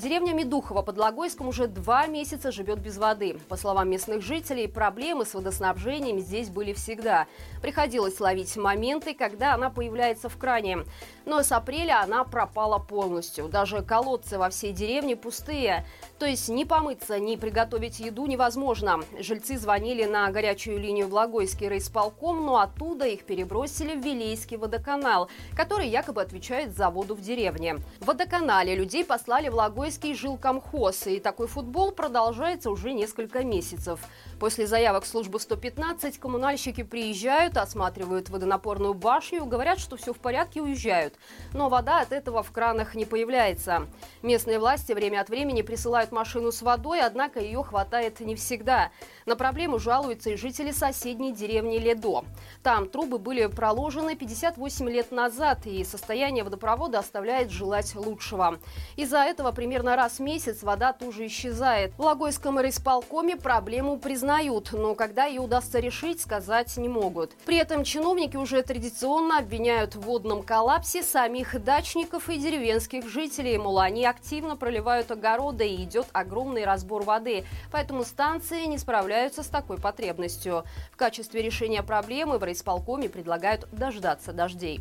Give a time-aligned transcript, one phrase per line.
[0.00, 3.38] Деревня Медухова под Логойском уже два месяца живет без воды.
[3.50, 7.26] По словам местных жителей, проблемы с водоснабжением здесь были всегда.
[7.60, 10.86] Приходилось ловить моменты, когда она появляется в кране.
[11.26, 13.48] Но с апреля она пропала полностью.
[13.48, 15.84] Даже колодцы во всей деревне пустые.
[16.20, 19.00] То есть ни помыться, ни приготовить еду невозможно.
[19.18, 25.28] Жильцы звонили на горячую линию в Логойский райисполком, но оттуда их перебросили в Вилейский водоканал,
[25.56, 27.76] который якобы отвечает за воду в деревне.
[28.00, 33.42] В водоканале людей послали в Логойский Коломойский жил комхоз, и такой футбол продолжается уже несколько
[33.42, 33.98] месяцев.
[34.38, 41.14] После заявок службы 115 коммунальщики приезжают, осматривают водонапорную башню, говорят, что все в порядке, уезжают.
[41.52, 43.86] Но вода от этого в кранах не появляется.
[44.22, 48.90] Местные власти время от времени присылают машину с водой, однако ее хватает не всегда.
[49.26, 52.24] На проблему жалуются и жители соседней деревни Ледо.
[52.62, 58.58] Там трубы были проложены 58 лет назад, и состояние водопровода оставляет желать лучшего.
[58.96, 61.92] Из-за этого примерно раз в месяц вода тоже исчезает.
[61.96, 67.32] В Логойском райисполкоме проблему признают, но когда ее удастся решить, сказать не могут.
[67.46, 73.58] При этом чиновники уже традиционно обвиняют в водном коллапсе самих дачников и деревенских жителей.
[73.58, 77.44] Мол, они активно проливают огороды и идет огромный разбор воды.
[77.70, 80.64] Поэтому станции не справляются с такой потребностью.
[80.92, 84.80] В качестве решения проблемы в райисполкоме предлагают дождаться дождей.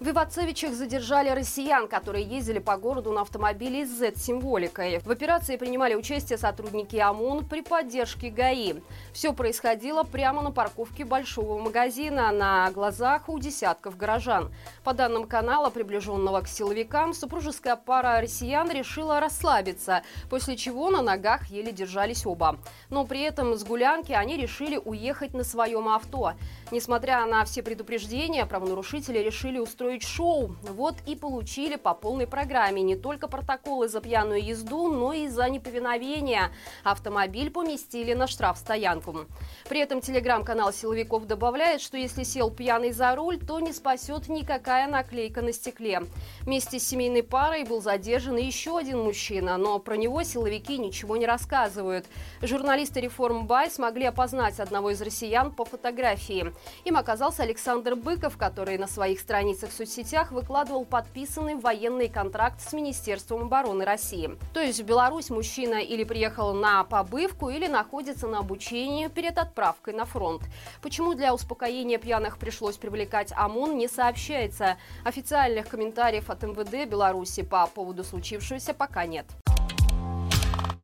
[0.00, 5.00] В Ивацевичах задержали россиян, которые ездили по городу на автомобиле с Z-символикой.
[5.00, 8.76] В операции принимали участие сотрудники ОМОН при поддержке ГАИ.
[9.12, 14.50] Все происходило прямо на парковке большого магазина на глазах у десятков горожан.
[14.84, 21.48] По данным канала, приближенного к силовикам, супружеская пара россиян решила расслабиться, после чего на ногах
[21.48, 22.56] еле держались оба.
[22.88, 26.32] Но при этом с гулянки они решили уехать на своем авто.
[26.70, 30.56] Несмотря на все предупреждения, правонарушители решили устроить устроить шоу.
[30.62, 35.48] Вот и получили по полной программе не только протоколы за пьяную езду, но и за
[35.50, 36.50] неповиновение.
[36.84, 39.26] Автомобиль поместили на штрафстоянку.
[39.68, 44.88] При этом телеграм-канал силовиков добавляет, что если сел пьяный за руль, то не спасет никакая
[44.88, 46.02] наклейка на стекле.
[46.42, 51.26] Вместе с семейной парой был задержан еще один мужчина, но про него силовики ничего не
[51.26, 52.06] рассказывают.
[52.42, 56.52] Журналисты «Реформ Бай» смогли опознать одного из россиян по фотографии.
[56.84, 63.44] Им оказался Александр Быков, который на своих страницах соцсетях выкладывал подписанный военный контракт с Министерством
[63.44, 64.36] обороны России.
[64.52, 69.94] То есть в Беларусь мужчина или приехал на побывку, или находится на обучении перед отправкой
[69.94, 70.42] на фронт.
[70.82, 74.76] Почему для успокоения пьяных пришлось привлекать ОМОН, не сообщается.
[75.02, 79.24] Официальных комментариев от МВД Беларуси по поводу случившегося пока нет.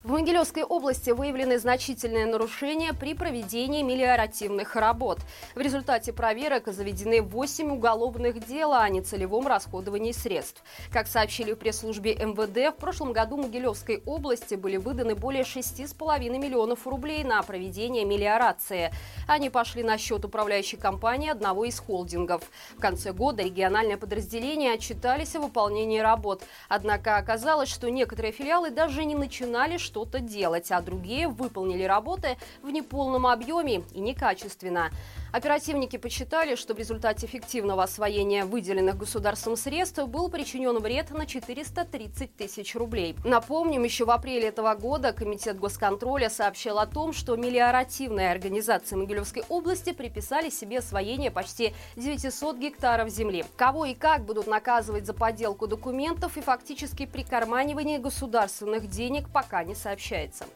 [0.07, 5.19] В Могилевской области выявлены значительные нарушения при проведении мелиоративных работ.
[5.57, 10.63] В результате проверок заведены 8 уголовных дел о нецелевом расходовании средств.
[10.93, 16.87] Как сообщили в пресс-службе МВД, в прошлом году Могилевской области были выданы более 6,5 миллионов
[16.87, 18.93] рублей на проведение мелиорации.
[19.27, 22.45] Они пошли на счет управляющей компании одного из холдингов.
[22.77, 26.45] В конце года региональные подразделения отчитались о выполнении работ.
[26.69, 32.37] Однако оказалось, что некоторые филиалы даже не начинали что что-то делать, а другие выполнили работы
[32.63, 34.91] в неполном объеме и некачественно.
[35.33, 42.37] Оперативники посчитали, что в результате эффективного освоения выделенных государством средств был причинен вред на 430
[42.37, 43.17] тысяч рублей.
[43.25, 49.45] Напомним, еще в апреле этого года Комитет госконтроля сообщил о том, что мелиоративные организации Могилевской
[49.49, 53.45] области приписали себе освоение почти 900 гектаров земли.
[53.57, 59.75] Кого и как будут наказывать за подделку документов и фактически прикарманивание государственных денег пока не
[59.87, 60.47] сообщается.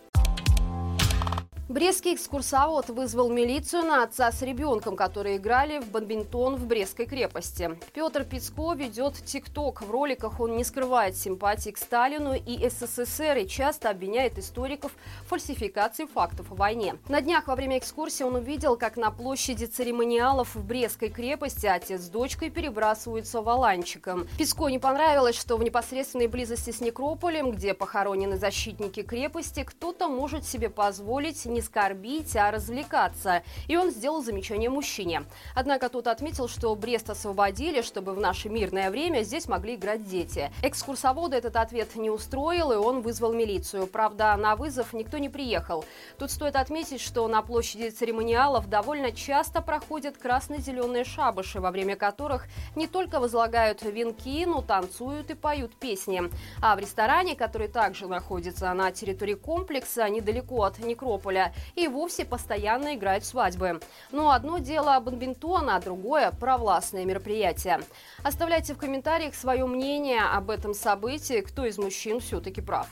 [1.71, 7.79] Брестский экскурсовод вызвал милицию на отца с ребенком, которые играли в бадминтон в Брестской крепости.
[7.93, 9.83] Петр Пицко ведет ТикТок.
[9.83, 14.91] В роликах он не скрывает симпатии к Сталину и СССР и часто обвиняет историков
[15.25, 16.97] в фальсификации фактов о войне.
[17.09, 22.01] На днях во время экскурсии он увидел, как на площади церемониалов в Брестской крепости отец
[22.01, 24.27] с дочкой перебрасываются валанчиком.
[24.39, 30.45] Пицко не понравилось, что в непосредственной близости с некрополем, где похоронены защитники крепости, кто-то может
[30.45, 33.43] себе позволить не не скорбить, а развлекаться.
[33.69, 35.25] И он сделал замечание мужчине.
[35.55, 40.51] Однако тот отметил, что Брест освободили, чтобы в наше мирное время здесь могли играть дети.
[40.63, 43.87] Экскурсовода этот ответ не устроил, и он вызвал милицию.
[43.87, 45.85] Правда, на вызов никто не приехал.
[46.19, 52.47] Тут стоит отметить, что на площади церемониалов довольно часто проходят красно-зеленые шабыши, во время которых
[52.75, 56.23] не только возлагают венки, но танцуют и поют песни.
[56.63, 62.95] А в ресторане, который также находится на территории комплекса, недалеко от некрополя, и вовсе постоянно
[62.95, 63.81] играют свадьбы.
[64.11, 67.81] Но одно дело бадминтон, а другое– провластное мероприятие.
[68.23, 72.87] Оставляйте в комментариях свое мнение об этом событии, кто из мужчин все-таки прав.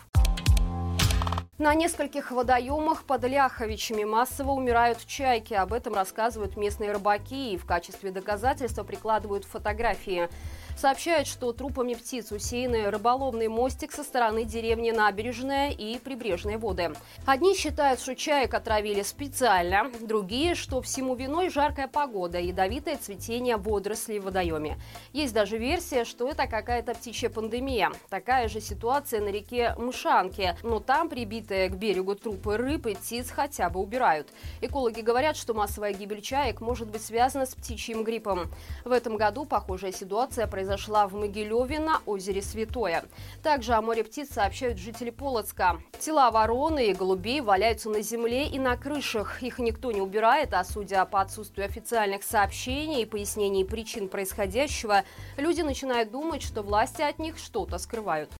[1.59, 5.55] На нескольких водоемах под Ляховичами массово умирают чайки.
[5.55, 10.29] Об этом рассказывают местные рыбаки и в качестве доказательства прикладывают фотографии
[10.79, 16.93] сообщает, что трупами птиц усеяны рыболовный мостик со стороны деревни Набережная и прибрежные воды.
[17.27, 24.21] Одни считают, что чаек отравили специально, другие, что всему виной жаркая погода, ядовитое цветение водорослей
[24.21, 24.79] в водоеме.
[25.13, 27.91] Есть даже версия, что это какая-то птичья пандемия.
[28.09, 33.31] Такая же ситуация на реке Мышанки, но там прибитые к берегу трупы рыб и птиц
[33.31, 34.29] хотя бы убирают.
[34.61, 38.49] Экологи говорят, что массовая гибель чаек может быть связана с птичьим гриппом.
[38.85, 43.05] В этом году похожая ситуация произошла произошла в Могилеве на озере Святое.
[43.43, 45.81] Также о море птиц сообщают жители Полоцка.
[45.99, 49.43] Тела вороны и голубей валяются на земле и на крышах.
[49.43, 55.05] Их никто не убирает, а судя по отсутствию официальных сообщений и пояснений причин происходящего,
[55.39, 58.38] люди начинают думать, что власти от них что-то скрывают.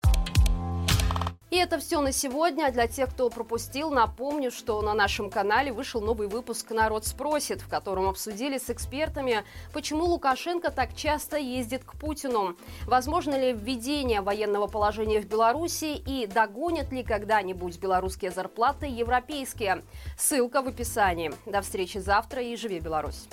[1.49, 2.71] И это все на сегодня.
[2.71, 7.67] Для тех, кто пропустил, напомню, что на нашем канале вышел новый выпуск «Народ спросит», в
[7.67, 9.43] котором обсудили с экспертами,
[9.73, 12.55] почему Лукашенко так часто ездит к Путину.
[12.85, 19.83] Возможно ли введение военного положения в Беларуси и догонят ли когда-нибудь белорусские зарплаты европейские?
[20.17, 21.31] Ссылка в описании.
[21.47, 23.27] До встречи завтра и живи Беларусь!